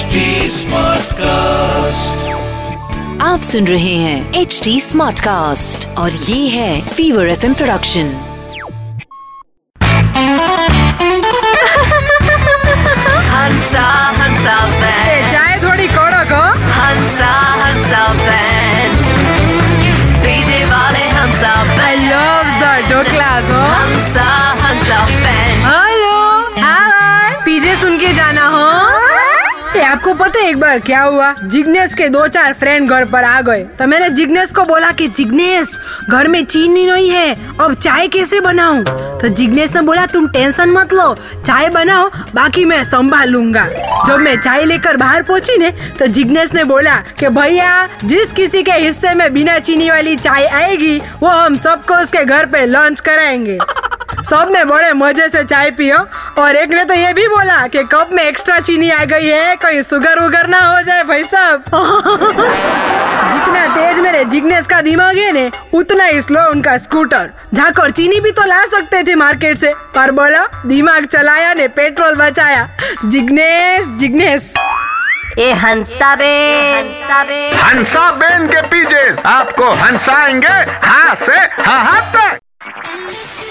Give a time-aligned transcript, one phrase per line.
[0.00, 0.18] HD
[0.56, 2.20] Smartcast.
[3.22, 8.12] आप सुन रहे हैं एच डी स्मार्ट कास्ट और ये है fever F production
[13.32, 13.86] Hansa
[14.20, 14.56] Hansa
[15.32, 16.42] चाय थोड़ी कड़क हो
[16.78, 17.32] हंसा
[17.62, 18.96] हंसा बैन
[20.24, 24.28] डीजे वाले Hansa I ben love the dhoklas हो Hansa
[24.64, 26.18] Hansa ben hello
[26.64, 28.68] hi PJ सुन के जाना हो।
[29.76, 31.34] ये आपको पता है एक बार क्या हुआ?
[31.44, 35.08] जिग्नेश के दो चार फ्रेंड घर पर आ गए। तो मैंने जिग्नेश को बोला कि,
[35.08, 35.68] जिग्नेश,
[36.10, 38.84] घर में चीनी नहीं है, अब चाय कैसे बनाऊँ?
[39.20, 41.14] तो जिग्नेश ने बोला, तुम टेंशन मत लो,
[41.46, 43.68] चाय बनाओ, बाकी मैं संभाल लूँगा।
[44.06, 48.62] जब मैं चाय लेकर बाहर पहुँची ने तो जिग्नेश ने बोला कि, भैया, जिस किसी
[48.62, 53.00] के हिस्से में बिना चीनी वाली चाय आएगी, वो हम सबको उसके घर पे लंच
[53.00, 53.58] कराएँगे।
[54.24, 55.98] सबने बड़े मज़े से चाय पियो।
[56.40, 59.56] और एक ने तो ये भी बोला कि कप में एक्स्ट्रा चीनी आ गई है
[59.56, 61.64] कहीं सुगर उगर ना हो जाए भाई साहब।
[63.30, 68.20] जितना तेज मेरे जिग्नेश का दिमाग है ने उतना ही स्लो उनका स्कूटर जाकर चीनी
[68.20, 72.68] भी तो ला सकते थे मार्केट से पर बोला दिमाग चलाया ने पेट्रोल बचाया।
[73.04, 74.52] जिग्नेश जिग्नेश
[75.38, 76.34] ए हंसा बे
[76.72, 77.22] हंसा
[77.64, 82.39] हंसा बेन के पीजे आपको हंसाएँगे हाँ से हाँ तक।